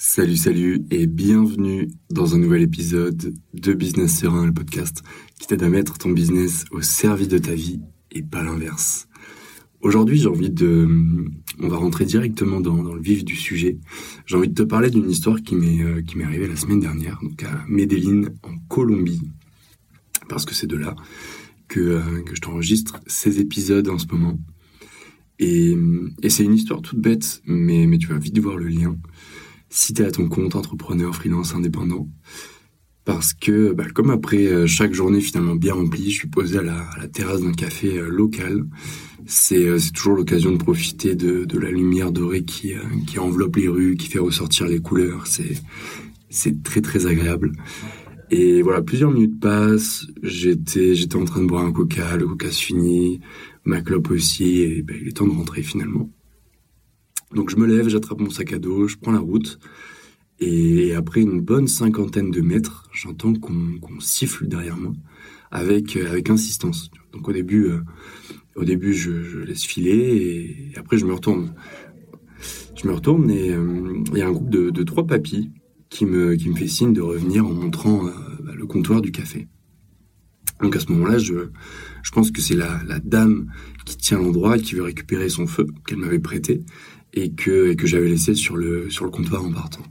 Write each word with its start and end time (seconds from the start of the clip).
Salut, 0.00 0.36
salut 0.36 0.84
et 0.92 1.08
bienvenue 1.08 1.88
dans 2.08 2.36
un 2.36 2.38
nouvel 2.38 2.62
épisode 2.62 3.34
de 3.52 3.72
Business 3.74 4.16
Serein, 4.16 4.46
le 4.46 4.54
podcast 4.54 5.02
qui 5.40 5.48
t'aide 5.48 5.64
à 5.64 5.68
mettre 5.68 5.98
ton 5.98 6.10
business 6.10 6.66
au 6.70 6.82
service 6.82 7.26
de 7.26 7.38
ta 7.38 7.52
vie 7.52 7.80
et 8.12 8.22
pas 8.22 8.44
l'inverse. 8.44 9.08
Aujourd'hui, 9.80 10.20
j'ai 10.20 10.28
envie 10.28 10.50
de, 10.50 10.86
on 11.58 11.66
va 11.66 11.78
rentrer 11.78 12.04
directement 12.04 12.60
dans, 12.60 12.80
le 12.80 13.00
vif 13.00 13.24
du 13.24 13.34
sujet. 13.34 13.80
J'ai 14.24 14.36
envie 14.36 14.48
de 14.48 14.54
te 14.54 14.62
parler 14.62 14.90
d'une 14.90 15.10
histoire 15.10 15.42
qui 15.42 15.56
m'est 15.56 15.82
euh, 15.82 16.00
qui 16.02 16.16
m'est 16.16 16.24
arrivée 16.24 16.46
la 16.46 16.54
semaine 16.54 16.78
dernière, 16.78 17.18
donc 17.20 17.42
à 17.42 17.64
Medellín 17.66 18.28
en 18.44 18.56
Colombie, 18.68 19.32
parce 20.28 20.44
que 20.44 20.54
c'est 20.54 20.68
de 20.68 20.76
là 20.76 20.94
que 21.66 21.80
euh, 21.80 22.00
je 22.32 22.40
t'enregistre 22.40 23.00
ces 23.08 23.40
épisodes 23.40 23.88
en 23.88 23.98
ce 23.98 24.06
moment. 24.06 24.38
Et, 25.40 25.76
et 26.22 26.30
c'est 26.30 26.44
une 26.44 26.54
histoire 26.54 26.82
toute 26.82 27.00
bête, 27.00 27.42
mais 27.46 27.88
mais 27.88 27.98
tu 27.98 28.06
vas 28.06 28.18
vite 28.18 28.38
voir 28.38 28.56
le 28.56 28.68
lien 28.68 28.96
si 29.70 29.94
tu 29.94 30.02
es 30.02 30.06
à 30.06 30.10
ton 30.10 30.28
compte, 30.28 30.56
entrepreneur, 30.56 31.14
freelance, 31.14 31.54
indépendant. 31.54 32.08
Parce 33.04 33.32
que, 33.32 33.72
bah, 33.72 33.86
comme 33.94 34.10
après 34.10 34.46
euh, 34.46 34.66
chaque 34.66 34.92
journée 34.92 35.22
finalement 35.22 35.54
bien 35.54 35.72
remplie, 35.72 36.10
je 36.10 36.18
suis 36.18 36.28
posé 36.28 36.58
à 36.58 36.62
la, 36.62 37.08
terrasse 37.10 37.40
d'un 37.40 37.52
café 37.52 37.96
euh, 37.96 38.08
local. 38.08 38.66
Euh, 39.52 39.78
c'est 39.78 39.92
toujours 39.92 40.14
l'occasion 40.14 40.52
de 40.52 40.58
profiter 40.58 41.14
de, 41.14 41.46
de, 41.46 41.58
la 41.58 41.70
lumière 41.70 42.12
dorée 42.12 42.44
qui, 42.44 42.74
qui 43.06 43.18
enveloppe 43.18 43.56
les 43.56 43.68
rues, 43.68 43.96
qui 43.96 44.08
fait 44.08 44.18
ressortir 44.18 44.66
les 44.66 44.80
couleurs. 44.80 45.24
C'est 45.26 46.62
très 46.62 46.82
très 46.82 47.06
agréable. 47.06 47.52
Et 48.30 48.60
voilà, 48.60 48.82
plusieurs 48.82 49.10
minutes 49.10 49.40
passent. 49.40 50.06
J'étais 50.22 50.94
j'étais 50.94 51.16
en 51.16 51.24
train 51.24 51.40
de 51.40 51.46
boire 51.46 51.64
un 51.64 51.72
coca, 51.72 52.16
le 52.16 52.26
coca 52.26 52.50
se 52.50 52.62
finit, 52.62 53.20
ma 53.64 53.80
clope 53.80 54.10
aussi, 54.10 54.60
et 54.60 54.82
bah, 54.82 54.92
il 55.00 55.08
est 55.08 55.12
temps 55.12 55.26
de 55.26 55.32
rentrer 55.32 55.62
finalement. 55.62 56.10
Donc 57.34 57.50
je 57.50 57.56
me 57.56 57.66
lève, 57.66 57.88
j'attrape 57.88 58.20
mon 58.20 58.30
sac 58.30 58.52
à 58.52 58.58
dos, 58.58 58.88
je 58.88 58.96
prends 58.96 59.12
la 59.12 59.18
route. 59.18 59.58
Et 60.40 60.94
après 60.94 61.20
une 61.20 61.40
bonne 61.40 61.66
cinquantaine 61.66 62.30
de 62.30 62.40
mètres, 62.40 62.88
j'entends 62.92 63.34
qu'on 63.34 64.00
siffle 64.00 64.46
derrière 64.46 64.76
moi 64.76 64.92
avec 65.50 65.96
euh, 65.96 66.10
avec 66.10 66.30
insistance. 66.30 66.90
Donc 67.12 67.28
au 67.28 67.32
début, 67.32 67.64
euh, 67.64 67.80
au 68.54 68.64
début, 68.64 68.94
je, 68.94 69.40
laisse 69.40 69.64
filer 69.64 70.70
et, 70.74 70.78
après 70.78 70.98
je 70.98 71.06
me 71.06 71.12
retourne. 71.12 71.54
Je 72.80 72.86
me 72.86 72.92
retourne 72.92 73.30
et 73.30 73.50
euh, 73.50 74.02
il 74.12 74.18
y 74.18 74.22
a 74.22 74.28
un 74.28 74.32
groupe 74.32 74.50
de, 74.50 74.82
trois 74.84 75.06
papis 75.06 75.50
qui 75.90 76.06
me 76.06 76.36
qui 76.36 76.48
me 76.48 76.54
fait 76.54 76.68
signe 76.68 76.92
de 76.92 77.00
revenir 77.00 77.44
en 77.44 77.52
montrant 77.52 78.04
bah, 78.44 78.52
le 78.54 78.66
comptoir 78.66 79.00
du 79.00 79.10
café. 79.10 79.48
Donc 80.62 80.76
à 80.76 80.80
ce 80.80 80.90
moment-là, 80.92 81.18
je 81.18 81.50
je 82.02 82.10
pense 82.12 82.30
que 82.30 82.40
c'est 82.40 82.54
la, 82.54 82.80
la 82.86 83.00
dame 83.00 83.50
qui 83.84 83.96
tient 83.96 84.18
l'endroit 84.18 84.56
et 84.56 84.60
qui 84.60 84.76
veut 84.76 84.82
récupérer 84.82 85.28
son 85.28 85.46
feu 85.46 85.66
qu'elle 85.86 85.98
m'avait 85.98 86.20
prêté 86.20 86.62
et 87.14 87.32
que, 87.32 87.74
que 87.74 87.86
j'avais 87.86 88.08
laissé 88.08 88.34
sur 88.34 88.56
le, 88.56 88.90
sur 88.90 89.04
le 89.04 89.10
comptoir 89.10 89.44
en 89.44 89.52
partant. 89.52 89.82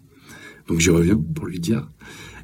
Donc 0.68 0.80
j'y 0.80 0.90
reviens 0.90 1.18
pour 1.18 1.48
lui 1.48 1.60
dire. 1.60 1.90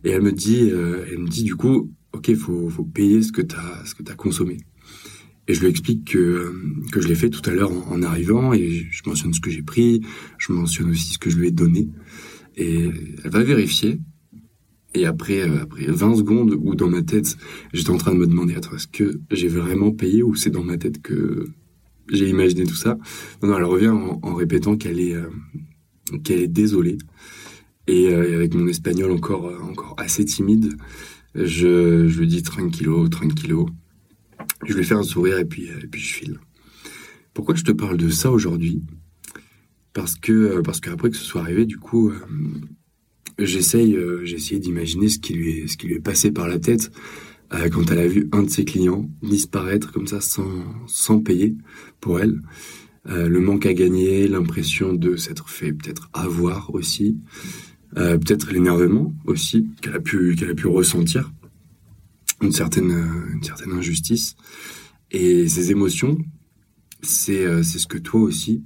Et 0.03 0.09
elle 0.09 0.21
me 0.21 0.31
dit, 0.31 0.69
euh, 0.71 1.05
elle 1.11 1.19
me 1.19 1.27
dit 1.27 1.43
du 1.43 1.55
coup, 1.55 1.91
ok, 2.13 2.33
faut, 2.35 2.69
faut 2.69 2.83
payer 2.83 3.21
ce 3.21 3.31
que 3.31 3.41
t'as, 3.41 3.85
ce 3.85 3.95
que 3.95 4.03
t'as 4.03 4.15
consommé. 4.15 4.57
Et 5.47 5.53
je 5.53 5.61
lui 5.61 5.67
explique 5.67 6.11
que, 6.11 6.17
euh, 6.17 6.53
que 6.91 7.01
je 7.01 7.07
l'ai 7.07 7.15
fait 7.15 7.29
tout 7.29 7.47
à 7.49 7.53
l'heure 7.53 7.71
en, 7.91 8.01
arrivant 8.01 8.53
et 8.53 8.87
je 8.89 9.01
mentionne 9.05 9.33
ce 9.33 9.41
que 9.41 9.49
j'ai 9.49 9.61
pris, 9.61 10.01
je 10.37 10.53
mentionne 10.53 10.89
aussi 10.91 11.13
ce 11.13 11.19
que 11.19 11.29
je 11.29 11.37
lui 11.37 11.47
ai 11.47 11.51
donné. 11.51 11.89
Et 12.55 12.89
elle 13.23 13.31
va 13.31 13.43
vérifier. 13.43 13.99
Et 14.93 15.05
après, 15.05 15.41
euh, 15.41 15.63
après 15.63 15.85
20 15.85 16.17
secondes 16.17 16.55
où 16.57 16.75
dans 16.75 16.89
ma 16.89 17.01
tête, 17.01 17.35
j'étais 17.73 17.89
en 17.89 17.97
train 17.97 18.13
de 18.13 18.19
me 18.19 18.27
demander, 18.27 18.55
attends, 18.55 18.75
est-ce 18.75 18.87
que 18.87 19.19
j'ai 19.31 19.47
vraiment 19.47 19.91
payé 19.91 20.23
ou 20.23 20.35
c'est 20.35 20.51
dans 20.51 20.63
ma 20.63 20.77
tête 20.77 21.01
que, 21.01 21.47
j'ai 22.11 22.29
imaginé 22.29 22.65
tout 22.65 22.75
ça. 22.75 22.97
Non, 23.41 23.57
elle 23.57 23.63
revient 23.63 23.89
en, 23.89 24.33
répétant 24.33 24.77
qu'elle 24.77 24.99
est, 24.99 25.15
euh, 25.15 25.29
qu'elle 26.23 26.41
est 26.41 26.47
désolée. 26.47 26.97
Et 27.87 28.07
euh, 28.09 28.35
avec 28.35 28.53
mon 28.53 28.67
espagnol 28.67 29.11
encore, 29.11 29.47
euh, 29.47 29.59
encore 29.59 29.95
assez 29.97 30.25
timide, 30.25 30.73
je, 31.35 32.07
je 32.07 32.19
lui 32.19 32.27
dis 32.27 32.43
tranquillo, 32.43 33.07
tranquillo. 33.07 33.69
Je 34.65 34.73
lui 34.73 34.83
fais 34.83 34.95
un 34.95 35.03
sourire 35.03 35.39
et 35.39 35.45
puis, 35.45 35.65
et 35.65 35.87
puis 35.87 36.01
je 36.01 36.13
file. 36.13 36.39
Pourquoi 37.33 37.55
je 37.55 37.63
te 37.63 37.71
parle 37.71 37.97
de 37.97 38.09
ça 38.09 38.31
aujourd'hui? 38.31 38.81
Parce 39.93 40.15
que, 40.15 40.61
parce 40.61 40.79
qu'après 40.79 41.09
que 41.09 41.17
ce 41.17 41.23
soit 41.23 41.41
arrivé, 41.41 41.65
du 41.65 41.77
coup, 41.77 42.11
j'essaye, 43.37 43.97
d'imaginer 44.59 45.09
ce 45.09 45.19
qui 45.19 45.33
lui 45.33 45.51
est, 45.51 45.67
ce 45.67 45.77
qui 45.77 45.87
lui 45.87 45.95
est 45.95 45.99
passé 45.99 46.31
par 46.31 46.47
la 46.47 46.59
tête 46.59 46.91
euh, 47.53 47.69
quand 47.69 47.91
elle 47.91 47.99
a 47.99 48.07
vu 48.07 48.29
un 48.31 48.43
de 48.43 48.49
ses 48.49 48.65
clients 48.65 49.09
disparaître 49.21 49.91
comme 49.91 50.07
ça 50.07 50.21
sans, 50.21 50.63
sans 50.87 51.19
payer 51.19 51.55
pour 51.99 52.19
elle. 52.19 52.41
Euh, 53.09 53.27
le 53.27 53.39
manque 53.41 53.65
à 53.65 53.73
gagner, 53.73 54.27
l'impression 54.27 54.93
de 54.93 55.15
s'être 55.17 55.49
fait 55.49 55.73
peut-être 55.73 56.09
avoir 56.13 56.73
aussi, 56.73 57.17
euh, 57.97 58.17
peut-être 58.17 58.51
l'énervement 58.51 59.13
aussi 59.25 59.69
qu'elle 59.81 59.95
a 59.95 59.99
pu 59.99 60.35
a 60.49 60.53
pu 60.53 60.67
ressentir, 60.67 61.31
une 62.41 62.51
certaine 62.51 62.91
une 63.33 63.43
certaine 63.43 63.73
injustice 63.73 64.35
et 65.11 65.47
ces 65.47 65.71
émotions, 65.71 66.17
c'est 67.01 67.45
c'est 67.63 67.79
ce 67.79 67.87
que 67.87 67.97
toi 67.97 68.21
aussi 68.21 68.63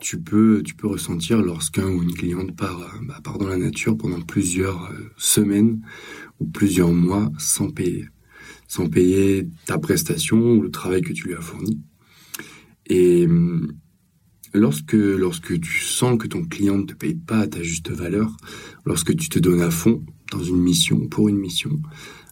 tu 0.00 0.20
peux 0.20 0.62
tu 0.64 0.74
peux 0.74 0.88
ressentir 0.88 1.40
lorsqu'un 1.40 1.86
ou 1.86 2.02
une 2.02 2.14
cliente 2.14 2.54
part 2.56 2.98
bah, 3.02 3.20
part 3.22 3.38
dans 3.38 3.48
la 3.48 3.56
nature 3.56 3.96
pendant 3.96 4.20
plusieurs 4.20 4.92
semaines 5.16 5.80
ou 6.40 6.46
plusieurs 6.46 6.92
mois 6.92 7.30
sans 7.38 7.70
payer 7.70 8.08
sans 8.68 8.86
payer 8.86 9.48
ta 9.66 9.78
prestation 9.78 10.38
ou 10.52 10.62
le 10.62 10.70
travail 10.70 11.02
que 11.02 11.12
tu 11.12 11.26
lui 11.26 11.34
as 11.34 11.40
fourni. 11.40 11.80
Et 12.86 13.26
hum, 13.26 13.72
lorsque, 14.54 14.92
lorsque 14.92 15.58
tu 15.58 15.82
sens 15.82 16.18
que 16.18 16.28
ton 16.28 16.44
client 16.44 16.78
ne 16.78 16.84
te 16.84 16.94
paye 16.94 17.14
pas 17.14 17.40
à 17.40 17.46
ta 17.46 17.62
juste 17.62 17.90
valeur, 17.90 18.36
lorsque 18.84 19.16
tu 19.16 19.28
te 19.28 19.38
donnes 19.38 19.62
à 19.62 19.70
fond 19.70 20.04
dans 20.30 20.42
une 20.42 20.60
mission, 20.60 21.08
pour 21.08 21.28
une 21.28 21.38
mission, 21.38 21.80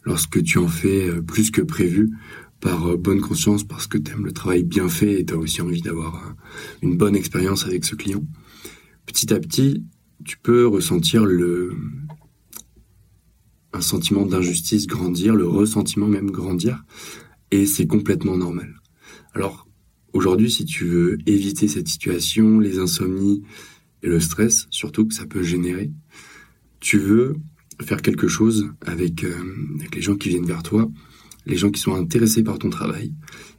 lorsque 0.04 0.42
tu 0.42 0.58
en 0.58 0.68
fais 0.68 1.08
euh, 1.08 1.22
plus 1.22 1.50
que 1.50 1.62
prévu 1.62 2.10
par 2.60 2.86
euh, 2.86 2.96
bonne 2.96 3.20
conscience 3.20 3.64
parce 3.64 3.86
que 3.86 3.98
tu 3.98 4.12
aimes 4.12 4.26
le 4.26 4.32
travail 4.32 4.62
bien 4.62 4.88
fait 4.88 5.20
et 5.20 5.24
tu 5.24 5.34
as 5.34 5.38
aussi 5.38 5.62
envie 5.62 5.82
d'avoir 5.82 6.16
euh, 6.16 6.32
une 6.82 6.96
bonne 6.96 7.16
expérience 7.16 7.64
avec 7.64 7.84
ce 7.84 7.94
client, 7.94 8.22
petit 9.06 9.32
à 9.32 9.40
petit, 9.40 9.84
tu 10.24 10.38
peux 10.38 10.66
ressentir 10.66 11.24
le, 11.24 11.74
un 13.76 13.80
sentiment 13.80 14.26
d'injustice 14.26 14.86
grandir, 14.86 15.34
le 15.34 15.46
ressentiment 15.46 16.08
même 16.08 16.30
grandir, 16.30 16.84
et 17.50 17.66
c'est 17.66 17.86
complètement 17.86 18.36
normal. 18.36 18.74
Alors, 19.34 19.68
aujourd'hui, 20.12 20.50
si 20.50 20.64
tu 20.64 20.84
veux 20.84 21.18
éviter 21.26 21.68
cette 21.68 21.88
situation, 21.88 22.58
les 22.58 22.78
insomnies 22.78 23.42
et 24.02 24.08
le 24.08 24.18
stress, 24.18 24.66
surtout 24.70 25.06
que 25.06 25.14
ça 25.14 25.26
peut 25.26 25.42
générer, 25.42 25.92
tu 26.80 26.98
veux 26.98 27.36
faire 27.82 28.02
quelque 28.02 28.28
chose 28.28 28.70
avec, 28.80 29.24
euh, 29.24 29.34
avec 29.78 29.94
les 29.94 30.02
gens 30.02 30.16
qui 30.16 30.30
viennent 30.30 30.46
vers 30.46 30.62
toi, 30.62 30.90
les 31.44 31.56
gens 31.56 31.70
qui 31.70 31.80
sont 31.80 31.94
intéressés 31.94 32.42
par 32.42 32.58
ton 32.58 32.70
travail. 32.70 33.12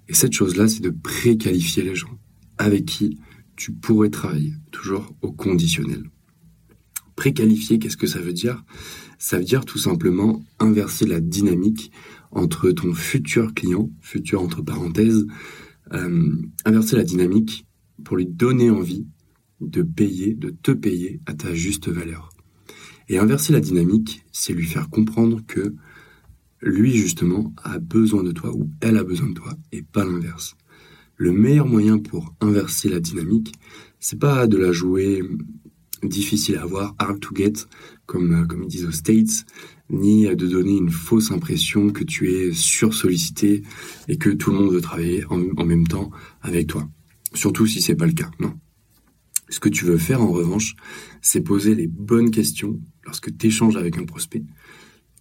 Et 0.09 0.13
cette 0.13 0.33
chose-là, 0.33 0.67
c'est 0.67 0.81
de 0.81 0.89
préqualifier 0.89 1.83
les 1.83 1.95
gens 1.95 2.19
avec 2.57 2.85
qui 2.85 3.19
tu 3.55 3.71
pourrais 3.71 4.09
travailler, 4.09 4.53
toujours 4.71 5.15
au 5.21 5.31
conditionnel. 5.31 6.03
Préqualifier, 7.17 7.79
qu'est-ce 7.79 7.97
que 7.97 8.07
ça 8.07 8.19
veut 8.19 8.31
dire 8.31 8.63
ça 9.17 9.39
veut 9.39 9.43
dire 9.43 9.65
tout 9.65 9.79
simplement 9.79 10.43
inverser 10.59 11.05
la 11.05 11.19
dynamique 11.19 11.91
entre 12.31 12.71
ton 12.71 12.93
futur 12.93 13.53
client, 13.53 13.89
futur 13.99 14.41
entre 14.41 14.61
parenthèses, 14.61 15.25
euh, 15.93 16.35
inverser 16.65 16.95
la 16.95 17.03
dynamique 17.03 17.65
pour 18.03 18.17
lui 18.17 18.27
donner 18.27 18.69
envie 18.69 19.07
de 19.59 19.81
payer, 19.81 20.35
de 20.35 20.49
te 20.49 20.71
payer 20.71 21.19
à 21.25 21.33
ta 21.33 21.53
juste 21.55 21.89
valeur. 21.89 22.29
Et 23.09 23.17
inverser 23.17 23.53
la 23.53 23.59
dynamique, 23.59 24.23
c'est 24.31 24.53
lui 24.53 24.65
faire 24.65 24.89
comprendre 24.89 25.41
que 25.47 25.73
lui 26.61 26.93
justement 26.93 27.53
a 27.63 27.79
besoin 27.79 28.23
de 28.23 28.31
toi 28.31 28.53
ou 28.53 28.69
elle 28.81 28.97
a 28.97 29.03
besoin 29.03 29.29
de 29.29 29.33
toi 29.33 29.53
et 29.71 29.81
pas 29.81 30.05
l'inverse. 30.05 30.55
Le 31.15 31.31
meilleur 31.31 31.65
moyen 31.65 31.97
pour 31.97 32.35
inverser 32.41 32.89
la 32.89 32.99
dynamique, 32.99 33.55
c'est 33.99 34.19
pas 34.19 34.45
de 34.45 34.57
la 34.57 34.71
jouer 34.71 35.23
difficile 36.03 36.57
à 36.57 36.63
avoir, 36.63 36.95
hard 36.99 37.19
to 37.19 37.35
get, 37.35 37.53
comme, 38.05 38.33
euh, 38.33 38.45
comme 38.45 38.63
ils 38.63 38.69
disent 38.69 38.85
aux 38.85 38.91
States, 38.91 39.45
ni 39.89 40.25
de 40.27 40.47
donner 40.47 40.77
une 40.77 40.89
fausse 40.89 41.31
impression 41.31 41.91
que 41.91 42.03
tu 42.03 42.31
es 42.31 42.51
sursollicité 42.51 43.63
et 44.07 44.17
que 44.17 44.29
tout 44.29 44.51
le 44.51 44.57
monde 44.57 44.73
veut 44.73 44.81
travailler 44.81 45.25
en, 45.29 45.41
en 45.57 45.65
même 45.65 45.87
temps 45.87 46.11
avec 46.41 46.67
toi. 46.67 46.89
Surtout 47.33 47.67
si 47.67 47.81
c'est 47.81 47.95
pas 47.95 48.07
le 48.07 48.13
cas, 48.13 48.31
non. 48.39 48.53
Ce 49.49 49.59
que 49.59 49.69
tu 49.69 49.85
veux 49.85 49.97
faire 49.97 50.21
en 50.21 50.31
revanche, 50.31 50.75
c'est 51.21 51.41
poser 51.41 51.73
les 51.73 51.87
bonnes 51.87 52.31
questions 52.31 52.79
lorsque 53.05 53.35
tu 53.37 53.47
échanges 53.47 53.77
avec 53.77 53.97
un 53.97 54.03
prospect, 54.03 54.43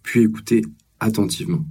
puis 0.03 0.21
écouter 0.21 0.63
attentivement. 0.99 1.65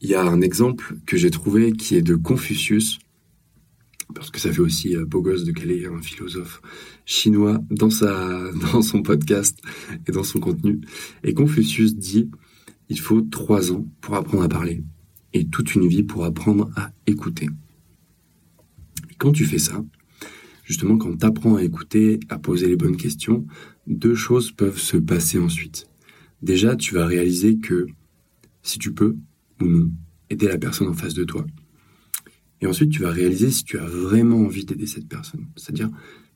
Il 0.00 0.08
y 0.08 0.14
a 0.14 0.22
un 0.22 0.40
exemple 0.40 0.96
que 1.06 1.16
j'ai 1.16 1.30
trouvé 1.30 1.72
qui 1.72 1.96
est 1.96 2.02
de 2.02 2.14
Confucius, 2.14 2.98
parce 4.14 4.30
que 4.30 4.40
ça 4.40 4.52
fait 4.52 4.60
aussi 4.60 4.96
euh, 4.96 5.04
beau 5.04 5.22
gosse 5.22 5.44
de 5.44 5.52
caler 5.52 5.86
un 5.86 6.00
philosophe 6.00 6.62
chinois 7.04 7.60
dans 7.70 7.90
son 8.82 9.02
podcast 9.02 9.58
et 10.06 10.12
dans 10.12 10.24
son 10.24 10.40
contenu. 10.40 10.80
Et 11.24 11.34
Confucius 11.34 11.96
dit 11.96 12.30
il 12.88 12.98
faut 12.98 13.20
trois 13.20 13.72
ans 13.72 13.86
pour 14.00 14.14
apprendre 14.14 14.42
à 14.42 14.48
parler 14.48 14.82
et 15.32 15.46
toute 15.46 15.74
une 15.74 15.86
vie 15.86 16.02
pour 16.02 16.24
apprendre 16.24 16.70
à 16.76 16.92
écouter. 17.06 17.48
Quand 19.18 19.32
tu 19.32 19.44
fais 19.44 19.58
ça, 19.58 19.84
justement 20.64 20.96
quand 20.96 21.16
tu 21.16 21.26
apprends 21.26 21.56
à 21.56 21.62
écouter, 21.62 22.20
à 22.28 22.38
poser 22.38 22.66
les 22.66 22.76
bonnes 22.76 22.96
questions, 22.96 23.46
deux 23.86 24.14
choses 24.14 24.50
peuvent 24.50 24.78
se 24.78 24.96
passer 24.96 25.38
ensuite. 25.38 25.86
Déjà, 26.42 26.74
tu 26.74 26.94
vas 26.94 27.06
réaliser 27.06 27.58
que 27.58 27.86
si 28.62 28.78
tu 28.78 28.92
peux 28.92 29.16
ou 29.60 29.66
non 29.66 29.90
aider 30.30 30.48
la 30.48 30.58
personne 30.58 30.88
en 30.88 30.94
face 30.94 31.14
de 31.14 31.24
toi. 31.24 31.44
Et 32.60 32.66
ensuite, 32.66 32.90
tu 32.90 33.02
vas 33.02 33.10
réaliser 33.10 33.50
si 33.50 33.64
tu 33.64 33.78
as 33.78 33.86
vraiment 33.86 34.38
envie 34.38 34.64
d'aider 34.64 34.86
cette 34.86 35.08
personne. 35.08 35.46
C'est-à-dire 35.56 35.90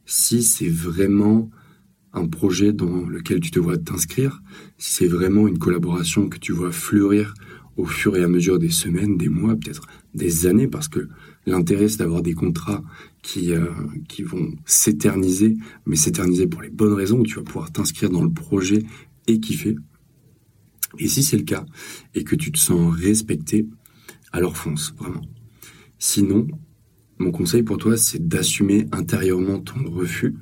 si 0.06 0.42
c'est 0.42 0.68
vraiment 0.68 1.50
un 2.12 2.26
projet 2.26 2.72
dans 2.72 3.06
lequel 3.06 3.40
tu 3.40 3.50
te 3.50 3.58
vois 3.58 3.76
t'inscrire, 3.76 4.42
si 4.78 4.94
c'est 4.94 5.06
vraiment 5.06 5.48
une 5.48 5.58
collaboration 5.58 6.28
que 6.28 6.38
tu 6.38 6.52
vois 6.52 6.72
fleurir 6.72 7.34
au 7.76 7.86
fur 7.86 8.16
et 8.16 8.22
à 8.22 8.28
mesure 8.28 8.58
des 8.58 8.70
semaines, 8.70 9.16
des 9.16 9.28
mois, 9.28 9.56
peut-être 9.56 9.82
des 10.14 10.46
années, 10.46 10.68
parce 10.68 10.86
que 10.86 11.08
l'intérêt 11.44 11.88
c'est 11.88 11.98
d'avoir 11.98 12.22
des 12.22 12.34
contrats 12.34 12.82
qui, 13.22 13.52
euh, 13.52 13.66
qui 14.08 14.22
vont 14.22 14.54
s'éterniser, 14.64 15.56
mais 15.86 15.96
s'éterniser 15.96 16.46
pour 16.46 16.62
les 16.62 16.70
bonnes 16.70 16.92
raisons, 16.92 17.18
où 17.18 17.26
tu 17.26 17.34
vas 17.34 17.42
pouvoir 17.42 17.72
t'inscrire 17.72 18.10
dans 18.10 18.22
le 18.22 18.32
projet 18.32 18.84
et 19.26 19.40
kiffer. 19.40 19.76
Et 20.98 21.08
si 21.08 21.24
c'est 21.24 21.36
le 21.36 21.42
cas, 21.42 21.66
et 22.14 22.22
que 22.22 22.36
tu 22.36 22.52
te 22.52 22.58
sens 22.58 22.94
respecté, 22.94 23.66
alors 24.30 24.56
fonce, 24.56 24.94
vraiment. 24.96 25.22
Sinon, 26.06 26.46
mon 27.18 27.30
conseil 27.30 27.62
pour 27.62 27.78
toi, 27.78 27.96
c'est 27.96 28.28
d'assumer 28.28 28.86
intérieurement 28.92 29.58
ton 29.58 29.90
refus, 29.90 30.34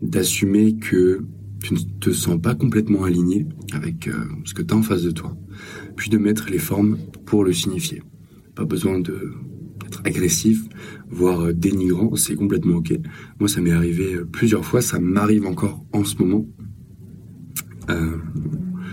d'assumer 0.00 0.76
que 0.76 1.26
tu 1.62 1.74
ne 1.74 1.78
te 2.00 2.12
sens 2.12 2.40
pas 2.40 2.54
complètement 2.54 3.04
aligné 3.04 3.46
avec 3.74 4.08
euh, 4.08 4.14
ce 4.46 4.54
que 4.54 4.62
tu 4.62 4.72
as 4.72 4.76
en 4.78 4.82
face 4.82 5.02
de 5.02 5.10
toi, 5.10 5.36
puis 5.96 6.08
de 6.08 6.16
mettre 6.16 6.48
les 6.50 6.58
formes 6.58 6.96
pour 7.26 7.44
le 7.44 7.52
signifier. 7.52 8.02
Pas 8.54 8.64
besoin 8.64 9.00
d'être 9.00 10.00
agressif, 10.02 10.64
voire 11.10 11.42
euh, 11.42 11.52
dénigrant, 11.52 12.16
c'est 12.16 12.34
complètement 12.34 12.76
ok. 12.76 12.98
Moi, 13.38 13.50
ça 13.50 13.60
m'est 13.60 13.70
arrivé 13.70 14.14
euh, 14.14 14.24
plusieurs 14.24 14.64
fois, 14.64 14.80
ça 14.80 14.98
m'arrive 14.98 15.44
encore 15.44 15.84
en 15.92 16.04
ce 16.04 16.16
moment. 16.16 16.46
Euh, 17.90 18.16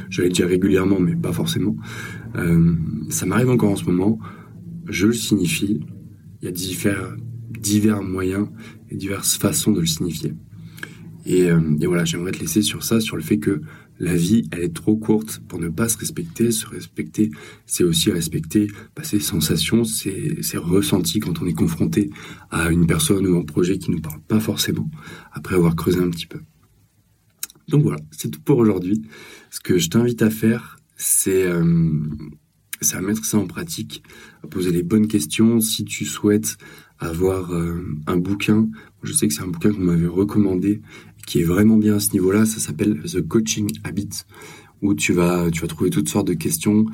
J'allais 0.09 0.29
dire 0.29 0.49
régulièrement, 0.49 0.99
mais 0.99 1.15
pas 1.15 1.31
forcément. 1.31 1.77
ça 3.09 3.25
m'arrive 3.25 3.49
encore 3.51 3.71
en 3.71 3.75
ce 3.77 3.85
moment. 3.85 4.19
Je 4.89 5.07
le 5.07 5.13
signifie. 5.13 5.79
Il 6.41 6.45
y 6.45 6.47
a 6.47 6.51
divers, 7.59 8.01
moyens 8.03 8.47
et 8.89 8.95
diverses 8.95 9.37
façons 9.37 9.71
de 9.71 9.81
le 9.81 9.85
signifier. 9.85 10.33
Euh, 11.27 11.77
et, 11.79 11.85
voilà, 11.85 12.05
j'aimerais 12.05 12.31
te 12.31 12.39
laisser 12.39 12.61
sur 12.61 12.83
ça, 12.83 12.99
sur 12.99 13.15
le 13.15 13.21
fait 13.21 13.39
que 13.39 13.61
la 13.99 14.15
vie, 14.15 14.47
elle 14.51 14.63
est 14.63 14.73
trop 14.73 14.95
courte 14.95 15.41
pour 15.47 15.59
ne 15.59 15.67
pas 15.67 15.89
se 15.89 15.97
respecter. 15.97 16.51
Se 16.51 16.65
respecter, 16.65 17.29
c'est 17.65 17.83
aussi 17.83 18.11
respecter 18.11 18.67
bah, 18.95 19.03
ses 19.03 19.19
sensations, 19.19 19.83
ses, 19.83 20.41
ses, 20.41 20.57
ressentis 20.57 21.19
quand 21.19 21.41
on 21.41 21.45
est 21.45 21.53
confronté 21.53 22.09
à 22.49 22.69
une 22.71 22.87
personne 22.87 23.27
ou 23.27 23.37
un 23.37 23.43
projet 23.43 23.77
qui 23.77 23.91
nous 23.91 23.99
parle 23.99 24.21
pas 24.21 24.39
forcément, 24.39 24.89
après 25.33 25.55
avoir 25.55 25.75
creusé 25.75 25.99
un 25.99 26.09
petit 26.09 26.27
peu. 26.27 26.39
Donc 27.67 27.83
voilà, 27.83 27.99
c'est 28.11 28.29
tout 28.29 28.41
pour 28.41 28.57
aujourd'hui. 28.57 29.01
Ce 29.51 29.59
que 29.59 29.77
je 29.77 29.89
t'invite 29.89 30.21
à 30.21 30.29
faire, 30.29 30.77
c'est 30.95 31.45
euh, 31.45 31.93
à 32.93 33.01
mettre 33.01 33.25
ça 33.25 33.37
en 33.37 33.47
pratique, 33.47 34.03
à 34.43 34.47
poser 34.47 34.71
les 34.71 34.83
bonnes 34.83 35.07
questions. 35.07 35.59
Si 35.59 35.85
tu 35.85 36.05
souhaites 36.05 36.57
avoir 36.99 37.53
euh, 37.53 37.85
un 38.07 38.17
bouquin, 38.17 38.67
je 39.03 39.13
sais 39.13 39.27
que 39.27 39.33
c'est 39.33 39.41
un 39.41 39.47
bouquin 39.47 39.71
qu'on 39.71 39.81
m'avait 39.81 40.07
recommandé 40.07 40.81
qui 41.25 41.41
est 41.41 41.43
vraiment 41.43 41.77
bien 41.77 41.95
à 41.95 41.99
ce 41.99 42.11
niveau-là. 42.13 42.45
Ça 42.45 42.59
s'appelle 42.59 43.01
The 43.03 43.21
Coaching 43.21 43.69
Habit, 43.83 44.09
où 44.81 44.95
tu 44.95 45.13
vas, 45.13 45.51
tu 45.51 45.61
vas 45.61 45.67
trouver 45.67 45.91
toutes 45.91 46.09
sortes 46.09 46.27
de 46.27 46.33
questions, 46.33 46.85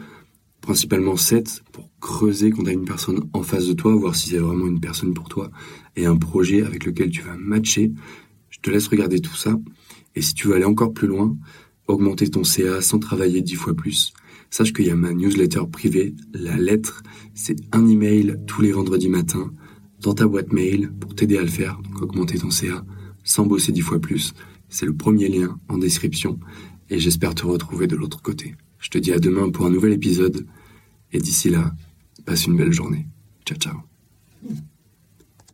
principalement 0.62 1.16
7, 1.16 1.64
pour 1.72 1.90
creuser 2.02 2.50
quand 2.50 2.64
tu 2.64 2.70
as 2.70 2.74
une 2.74 2.86
personne 2.86 3.22
en 3.34 3.44
face 3.44 3.68
de 3.68 3.74
toi, 3.74 3.96
voir 3.96 4.16
si 4.16 4.30
c'est 4.30 4.38
vraiment 4.38 4.68
une 4.68 4.82
personne 4.82 5.14
pour 5.14 5.30
toi, 5.30 5.52
et 5.96 6.06
un 6.06 6.18
projet 6.18 6.64
avec 6.64 6.86
lequel 6.86 7.12
tu 7.12 7.22
vas 7.22 7.38
matcher. 7.38 7.94
Je 8.50 8.60
te 8.60 8.70
laisse 8.70 8.88
regarder 8.88 9.20
tout 9.20 9.36
ça. 9.36 9.58
Et 10.16 10.22
si 10.22 10.34
tu 10.34 10.48
veux 10.48 10.56
aller 10.56 10.66
encore 10.66 10.94
plus 10.94 11.08
loin, 11.08 11.38
augmenter 11.88 12.30
ton 12.30 12.44
CA 12.44 12.82
sans 12.82 13.00
travailler 13.00 13.42
10 13.42 13.56
fois 13.56 13.74
plus, 13.74 14.14
sache 14.56 14.72
qu'il 14.72 14.86
y 14.86 14.90
a 14.90 14.96
ma 14.96 15.14
newsletter 15.14 15.64
privée, 15.70 16.16
la 16.34 16.56
lettre, 16.56 17.04
c'est 17.34 17.58
un 17.74 17.86
email 17.90 18.38
tous 18.48 18.62
les 18.62 18.72
vendredis 18.72 19.10
matins 19.10 19.52
dans 20.00 20.14
ta 20.14 20.28
boîte 20.28 20.54
mail 20.54 20.94
pour 20.98 21.14
t'aider 21.14 21.38
à 21.38 21.42
le 21.42 21.50
faire, 21.50 21.78
donc 21.82 22.02
augmenter 22.02 22.40
ton 22.40 22.52
CA 22.52 22.86
sans 23.26 23.46
bosser 23.46 23.74
dix 23.74 23.82
fois 23.82 24.00
plus. 24.00 24.34
C'est 24.70 24.86
le 24.86 24.96
premier 24.96 25.28
lien 25.28 25.60
en 25.68 25.78
description 25.78 26.40
et 26.90 27.00
j'espère 27.00 27.36
te 27.36 27.46
retrouver 27.46 27.88
de 27.88 27.98
l'autre 27.98 28.22
côté. 28.22 28.56
Je 28.80 28.90
te 28.90 28.98
dis 28.98 29.12
à 29.12 29.20
demain 29.20 29.50
pour 29.50 29.66
un 29.66 29.72
nouvel 29.72 29.92
épisode 29.92 30.48
et 31.12 31.20
d'ici 31.20 31.50
là, 31.50 31.74
passe 32.26 32.46
une 32.46 32.56
belle 32.56 32.72
journée. 32.72 33.08
Ciao 33.46 33.58
ciao. 33.58 33.76